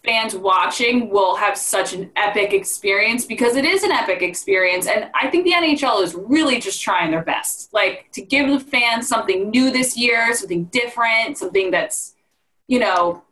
[0.06, 4.88] fans watching will have such an epic experience because it is an epic experience.
[4.88, 7.74] And I think the NHL is really just trying their best.
[7.74, 12.14] Like to give the fans something new this year, something different, something that's,
[12.68, 13.24] you know,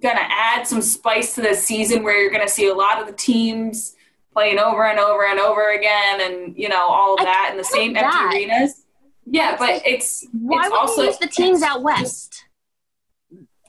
[0.00, 3.00] going to add some spice to the season where you're going to see a lot
[3.00, 3.94] of the teams
[4.32, 7.64] playing over and over and over again and, you know, all of that in the
[7.64, 8.83] same empty arenas.
[9.26, 12.44] Yeah, but it's why it's would also, you use the teams out west?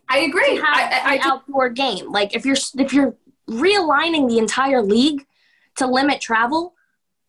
[0.10, 0.56] I agree.
[0.56, 2.12] have I, I, I outdoor game.
[2.12, 3.16] Like if you're if you're
[3.50, 5.26] realigning the entire league
[5.78, 6.74] to limit travel,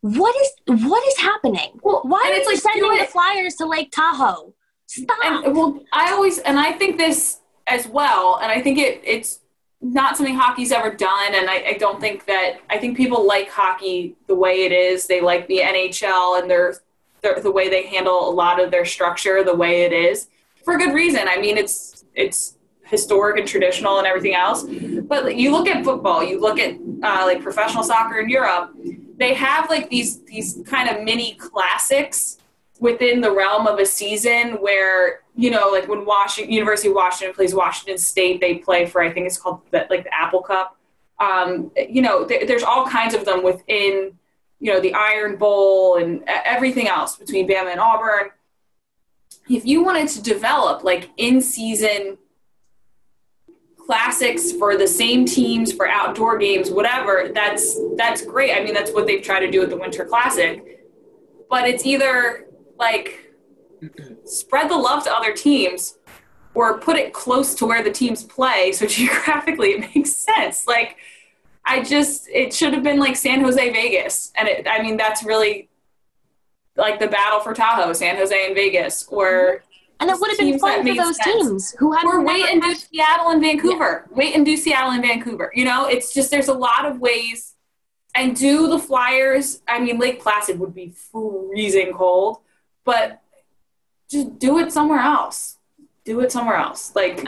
[0.01, 1.79] what is what is happening?
[1.83, 4.55] Well, Why are you like sending the Flyers to Lake Tahoe?
[4.87, 5.19] Stop.
[5.25, 9.41] And, well, I always and I think this as well, and I think it it's
[9.81, 13.51] not something hockey's ever done, and I, I don't think that I think people like
[13.51, 15.07] hockey the way it is.
[15.07, 16.75] They like the NHL, and they're
[17.35, 20.29] the, the way they handle a lot of their structure the way it is
[20.65, 21.23] for good reason.
[21.29, 24.65] I mean, it's it's historic and traditional and everything else.
[24.65, 28.73] But you look at football, you look at uh, like professional soccer in Europe.
[29.17, 32.39] They have like these these kind of mini classics
[32.81, 37.35] within the realm of a season where you know like when Washington University of Washington
[37.35, 40.77] plays Washington State, they play for I think it's called the, like the Apple Cup.
[41.19, 44.19] Um, you know, th- there's all kinds of them within
[44.59, 48.31] you know, the Iron Bowl and everything else between Bama and Auburn.
[49.49, 52.19] If you wanted to develop like in season
[53.77, 58.53] classics for the same teams for outdoor games, whatever, that's that's great.
[58.57, 60.85] I mean, that's what they've tried to do with the Winter Classic.
[61.49, 62.47] But it's either
[62.79, 63.33] like
[64.25, 65.99] spread the love to other teams
[66.55, 70.67] or put it close to where the teams play so geographically it makes sense.
[70.67, 70.97] Like
[71.67, 75.25] I just it should have been like San Jose Vegas, and it, I mean that's
[75.25, 75.69] really
[76.77, 79.63] like the battle for Tahoe, San Jose and Vegas, where
[79.99, 81.25] and it would have been fun for those sense.
[81.25, 82.05] teams who had.
[82.05, 84.07] Or wait and do Seattle and Vancouver.
[84.11, 84.17] Yeah.
[84.17, 85.51] Wait and do Seattle and Vancouver.
[85.55, 87.55] You know, it's just there's a lot of ways.
[88.15, 89.61] And do the Flyers.
[89.69, 92.39] I mean, Lake Placid would be freezing cold,
[92.83, 93.21] but
[94.09, 95.59] just do it somewhere else.
[96.05, 96.95] Do it somewhere else.
[96.95, 97.23] Like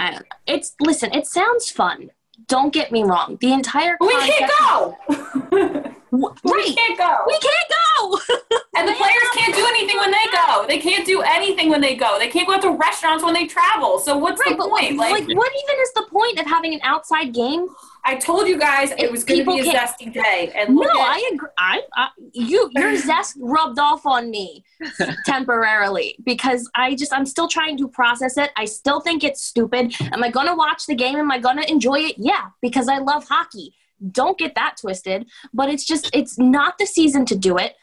[0.47, 1.13] it's listen.
[1.13, 2.11] It sounds fun.
[2.49, 3.37] Don't get me wrong.
[3.41, 4.97] The entire we can't go.
[6.11, 6.35] right.
[6.45, 7.17] We can't go.
[7.27, 8.19] We can't go.
[8.77, 10.65] and the players can't do anything when they go.
[10.67, 12.19] They can't do anything when they go.
[12.19, 13.99] They can't go out to restaurants when they travel.
[13.99, 14.97] So what's right, the point?
[14.97, 17.69] Like, like, what even is the point of having an outside game?
[18.05, 20.53] I told you guys it was going to be a zesty day.
[20.55, 21.49] And no, at, I agree.
[21.59, 24.65] I, I, you, your zest rubbed off on me
[25.27, 28.51] temporarily because I just I'm still trying to process it.
[28.57, 29.95] I still think it's stupid.
[30.01, 31.17] Am I going to watch the game?
[31.17, 32.17] Am I going to enjoy it?
[32.19, 33.75] Yeah, because I love hockey.
[34.13, 35.27] Don't get that twisted.
[35.53, 37.75] But it's just it's not the season to do it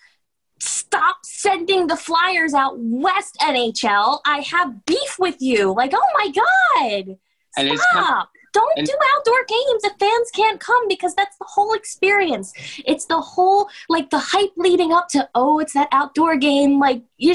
[0.59, 6.31] stop sending the flyers out west nhl i have beef with you like oh my
[6.31, 7.17] god
[7.77, 12.53] stop don't and, do outdoor games if fans can't come because that's the whole experience.
[12.85, 17.03] It's the whole like the hype leading up to oh it's that outdoor game like
[17.17, 17.33] you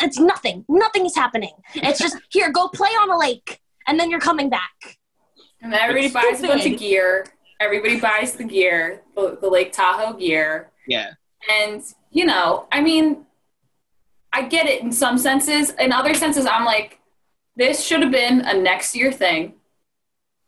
[0.00, 0.64] it's nothing.
[0.68, 1.54] Nothing is happening.
[1.74, 4.98] It's just here go play on a lake and then you're coming back.
[5.60, 6.44] And everybody it's buys stupid.
[6.44, 7.26] a bunch of gear.
[7.58, 10.70] Everybody buys the gear the, the lake tahoe gear.
[10.86, 11.10] Yeah.
[11.50, 13.26] And you know i mean
[14.32, 15.70] i get it in some senses.
[15.80, 17.00] In other senses i'm like
[17.56, 19.54] this should have been a next year thing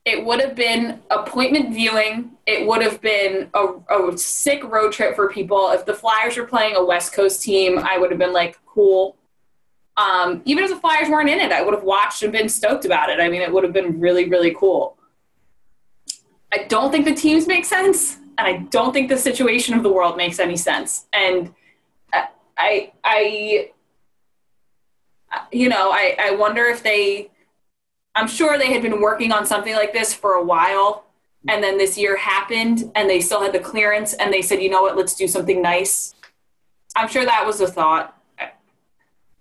[0.07, 2.31] it would have been appointment viewing.
[2.47, 5.73] It would have been a, a, sick road trip for people.
[5.73, 9.17] If the Flyers were playing a West Coast team, I would have been like, cool.
[9.97, 12.85] Um, even if the Flyers weren't in it, I would have watched and been stoked
[12.85, 13.19] about it.
[13.19, 14.97] I mean, it would have been really, really cool.
[16.53, 19.93] I don't think the teams make sense, and I don't think the situation of the
[19.93, 21.07] world makes any sense.
[21.13, 21.53] And
[22.57, 23.71] I, I,
[25.51, 27.31] you know, I, I wonder if they
[28.17, 31.05] I'm sure they had been working on something like this for a while.
[31.49, 34.71] And then this year happened and they still had the clearance and they said, you
[34.71, 36.15] know what, let's do something nice.
[36.97, 38.19] I'm sure that was a thought.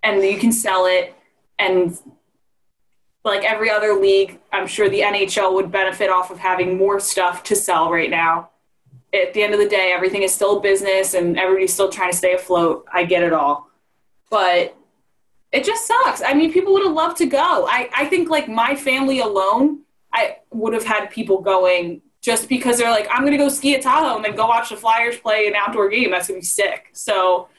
[0.03, 1.15] And you can sell it.
[1.57, 1.97] And
[3.23, 7.43] like every other league, I'm sure the NHL would benefit off of having more stuff
[7.45, 8.49] to sell right now.
[9.13, 12.17] At the end of the day, everything is still business and everybody's still trying to
[12.17, 12.85] stay afloat.
[12.93, 13.69] I get it all.
[14.29, 14.77] But
[15.51, 16.21] it just sucks.
[16.21, 17.67] I mean, people would have loved to go.
[17.69, 19.81] I, I think like my family alone,
[20.13, 23.75] I would have had people going just because they're like, I'm going to go ski
[23.75, 26.11] at Tahoe and then go watch the Flyers play an outdoor game.
[26.11, 26.89] That's going to be sick.
[26.91, 27.49] So,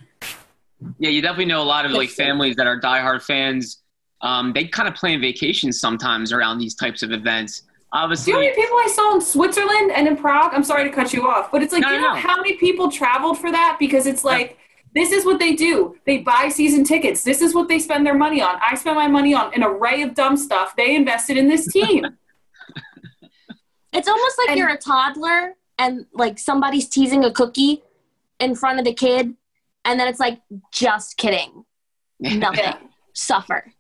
[0.98, 3.82] yeah, you definitely know a lot of like families that are diehard fans.
[4.22, 7.62] Um, they kind of plan vacations sometimes around these types of events.
[7.92, 10.52] Obviously, do you know how many people I saw in Switzerland and in Prague?
[10.52, 12.20] I'm sorry to cut you off, but it's like, no, you know no.
[12.20, 13.76] how many people traveled for that?
[13.78, 14.58] Because it's like,
[14.96, 15.96] this is what they do.
[16.06, 17.22] They buy season tickets.
[17.22, 18.58] This is what they spend their money on.
[18.66, 20.74] I spend my money on an array of dumb stuff.
[20.76, 22.04] They invested in this team.
[23.92, 27.82] it's almost like and, you're a toddler and like somebody's teasing a cookie
[28.40, 29.34] in front of the kid,
[29.84, 30.40] and then it's like,
[30.72, 31.64] just kidding.
[32.20, 32.64] Nothing.
[32.64, 32.78] Yeah.
[33.14, 33.72] Suffer.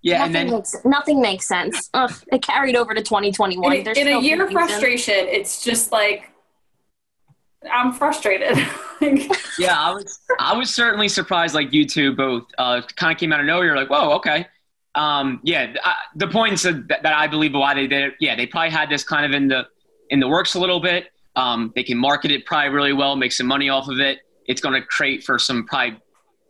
[0.00, 1.90] Yeah, nothing and then makes, nothing makes sense.
[1.92, 3.72] Ugh, it carried over to 2021.
[3.72, 6.30] In, in a year of frustration, it's just like
[7.70, 8.56] I'm frustrated.
[9.58, 11.54] yeah, I was I was certainly surprised.
[11.54, 13.76] Like you two both uh, kind of came out of nowhere.
[13.76, 14.46] Like, whoa, okay.
[14.94, 18.14] Um, yeah, I, the points that, that, I believe why they did it.
[18.20, 19.66] Yeah, they probably had this kind of in the
[20.10, 21.06] in the works a little bit.
[21.36, 24.20] Um, they can market it probably really well, make some money off of it.
[24.46, 26.00] It's going to create for some probably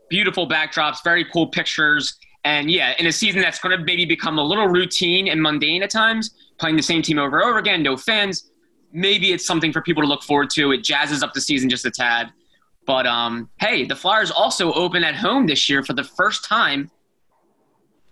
[0.08, 4.38] beautiful backdrops, very cool pictures, and yeah, in a season that's going to maybe become
[4.38, 7.82] a little routine and mundane at times, playing the same team over and over again,
[7.82, 8.47] no fans
[8.92, 10.72] maybe it's something for people to look forward to.
[10.72, 12.32] It jazzes up the season just a tad.
[12.86, 16.90] But um, hey, the Flyers also open at home this year for the first time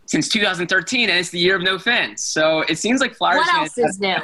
[0.05, 2.23] since 2013, and it's the year of no fans.
[2.23, 3.39] So it seems like Flyers.
[3.39, 4.17] What else is new?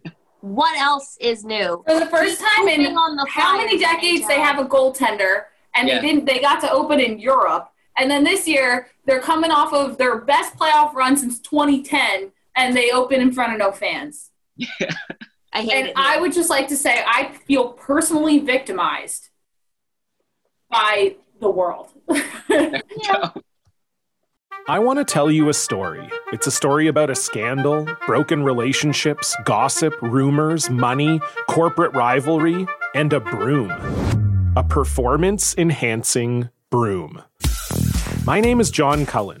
[0.40, 1.82] what else is new?
[1.86, 2.94] For the first time in
[3.28, 6.00] how many decades they have a goaltender, and yeah.
[6.00, 6.24] they didn't.
[6.24, 10.18] They got to open in Europe, and then this year they're coming off of their
[10.18, 14.30] best playoff run since 2010, and they open in front of no fans.
[14.56, 14.66] Yeah.
[15.52, 15.92] I hate and it.
[15.96, 19.28] I would just like to say I feel personally victimized
[20.70, 21.88] by the world.
[22.48, 23.30] yeah.
[24.68, 26.08] I want to tell you a story.
[26.32, 33.20] It's a story about a scandal, broken relationships, gossip, rumors, money, corporate rivalry, and a
[33.20, 33.70] broom.
[34.56, 37.22] A performance enhancing broom.
[38.24, 39.40] My name is John Cullen.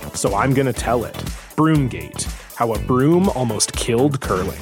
[0.13, 1.15] so I'm going to tell it.
[1.55, 2.23] Broomgate
[2.55, 4.61] How a Broom Almost Killed Curling.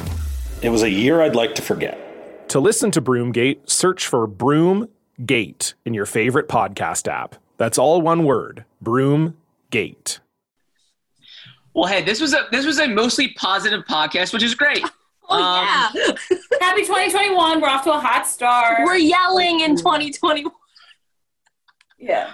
[0.61, 2.49] It was a year I'd like to forget.
[2.49, 7.35] To listen to Broomgate, search for Broomgate in your favorite podcast app.
[7.57, 10.19] That's all one word Broomgate.
[11.73, 14.83] Well, hey, this was a this was a mostly positive podcast, which is great.
[15.31, 16.17] Oh, um, yeah.
[16.59, 17.61] Happy 2021.
[17.61, 18.79] We're off to a hot start.
[18.83, 20.51] We're yelling in 2021.
[21.99, 22.31] Yeah.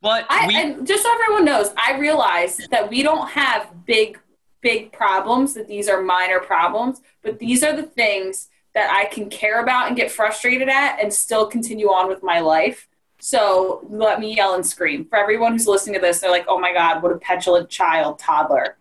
[0.00, 4.18] But I, we, and just so everyone knows, I realize that we don't have big,
[4.60, 9.28] big problems, that these are minor problems, but these are the things that I can
[9.28, 12.86] care about and get frustrated at and still continue on with my life.
[13.18, 15.04] So let me yell and scream.
[15.04, 18.20] For everyone who's listening to this, they're like, oh my God, what a petulant child,
[18.20, 18.76] toddler.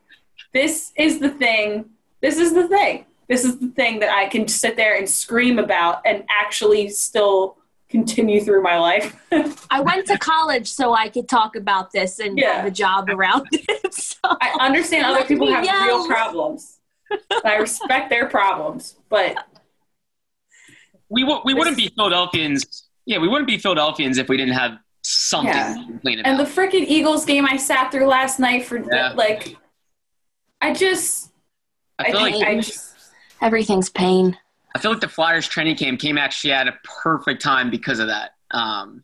[0.53, 1.85] This is the thing.
[2.21, 3.05] This is the thing.
[3.27, 7.56] This is the thing that I can sit there and scream about and actually still
[7.89, 9.15] continue through my life.
[9.69, 12.57] I went to college so I could talk about this and yeah.
[12.57, 13.93] have a job around it.
[13.93, 15.85] So I understand other people have yell.
[15.85, 16.79] real problems.
[17.45, 19.37] I respect their problems, but
[21.09, 22.89] we w- we wouldn't be Philadelphians.
[23.05, 25.75] Yeah, we wouldn't be Philadelphians if we didn't have something yeah.
[25.75, 26.29] to complain about.
[26.29, 29.13] And the freaking Eagles game I sat through last night for yeah.
[29.13, 29.55] like,
[30.59, 31.31] I just,
[31.97, 32.93] I, I like I just,
[33.41, 34.37] everything's pain.
[34.77, 38.09] I feel like the Flyers training camp came actually at a perfect time because of
[38.09, 38.35] that.
[38.51, 39.03] Um,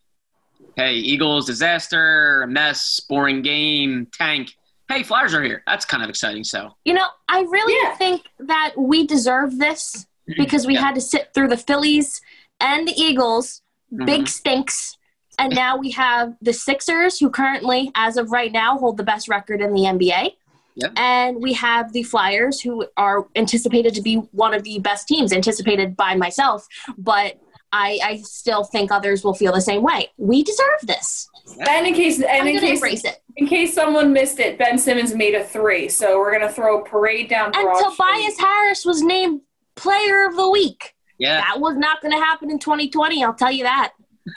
[0.76, 4.52] hey, Eagles disaster, mess, boring game, tank.
[4.88, 5.64] Hey, Flyers are here.
[5.66, 6.44] That's kind of exciting.
[6.44, 7.96] So you know, I really yeah.
[7.96, 10.44] think that we deserve this mm-hmm.
[10.44, 10.82] because we yeah.
[10.82, 12.22] had to sit through the Phillies
[12.60, 14.06] and the Eagles, mm-hmm.
[14.06, 14.96] big stinks,
[15.40, 19.28] and now we have the Sixers, who currently, as of right now, hold the best
[19.28, 20.34] record in the NBA.
[20.76, 20.94] Yep.
[20.98, 25.32] And we have the Flyers, who are anticipated to be one of the best teams,
[25.32, 26.68] anticipated by myself,
[26.98, 27.40] but
[27.72, 30.10] I, I still think others will feel the same way.
[30.18, 31.28] We deserve this.
[31.58, 31.68] Yep.
[31.68, 33.04] And in case, and in case,
[33.36, 36.86] in case someone missed it, Ben Simmons made a three, so we're gonna throw a
[36.86, 37.52] parade down.
[37.56, 39.42] And Tobias Harris was named
[39.76, 40.96] Player of the Week.
[41.18, 43.24] Yeah, that was not going to happen in 2020.
[43.24, 43.94] I'll tell you that.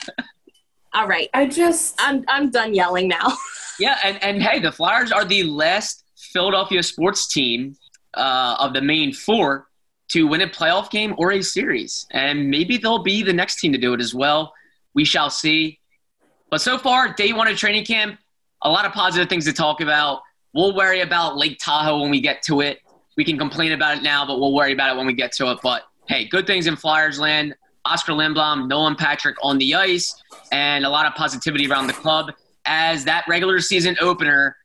[0.93, 3.33] All right, I just, I'm, I'm done yelling now.
[3.79, 6.03] yeah, and and hey, the Flyers are the last
[6.37, 7.75] Philadelphia sports team
[8.13, 9.69] uh, of the main four
[10.09, 12.05] to win a playoff game or a series.
[12.11, 14.53] And maybe they'll be the next team to do it as well.
[14.93, 15.79] We shall see.
[16.51, 18.19] But so far, day one of training camp,
[18.61, 20.21] a lot of positive things to talk about.
[20.53, 22.81] We'll worry about Lake Tahoe when we get to it.
[23.15, 25.49] We can complain about it now, but we'll worry about it when we get to
[25.49, 25.57] it.
[25.63, 27.55] But hey, good things in Flyers land.
[27.83, 30.21] Oskar Lindblom, Nolan Patrick on the ice,
[30.51, 32.31] and a lot of positivity around the club
[32.67, 34.55] as that regular season opener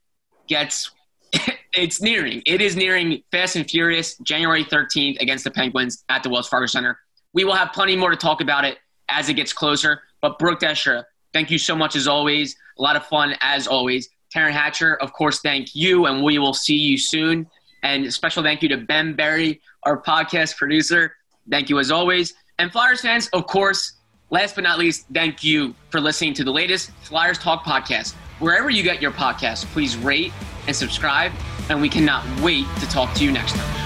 [0.48, 0.90] gets
[1.74, 2.42] it's nearing.
[2.46, 6.66] It is nearing fast and furious January 13th against the Penguins at the Wells Fargo
[6.66, 6.98] Center.
[7.32, 8.78] We will have plenty more to talk about it
[9.08, 10.02] as it gets closer.
[10.20, 12.56] But Brooke Destra, thank you so much as always.
[12.78, 14.08] A lot of fun as always.
[14.34, 17.46] Taryn Hatcher, of course, thank you, and we will see you soon.
[17.82, 21.14] And special thank you to Ben Berry, our podcast producer.
[21.50, 22.34] Thank you as always.
[22.58, 23.94] And Flyers fans, of course,
[24.30, 28.14] last but not least, thank you for listening to the latest Flyers Talk podcast.
[28.38, 30.32] Wherever you get your podcast, please rate
[30.66, 31.32] and subscribe.
[31.68, 33.81] And we cannot wait to talk to you next time.